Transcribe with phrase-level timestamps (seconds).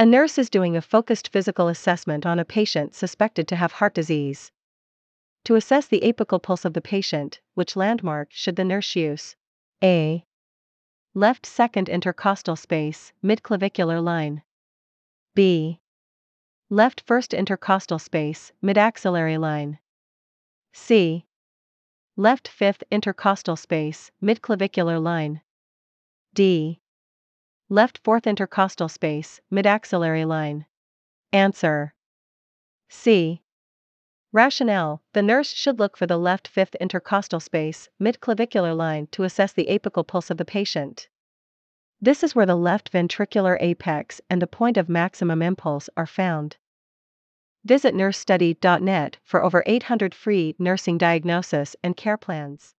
[0.00, 3.94] A nurse is doing a focused physical assessment on a patient suspected to have heart
[3.94, 4.52] disease.
[5.42, 9.34] To assess the apical pulse of the patient, which landmark should the nurse use?
[9.82, 10.24] A.
[11.14, 14.42] Left second intercostal space, midclavicular line.
[15.34, 15.80] B.
[16.70, 19.80] Left first intercostal space, midaxillary line.
[20.72, 21.24] C.
[22.14, 25.40] Left fifth intercostal space, midclavicular line.
[26.34, 26.78] D.
[27.70, 30.64] Left fourth intercostal space, midaxillary line.
[31.34, 31.92] Answer.
[32.88, 33.42] C.
[34.32, 39.52] Rationale The nurse should look for the left fifth intercostal space, midclavicular line to assess
[39.52, 41.08] the apical pulse of the patient.
[42.00, 46.56] This is where the left ventricular apex and the point of maximum impulse are found.
[47.64, 52.74] Visit nursestudy.net for over 800 free nursing diagnosis and care plans.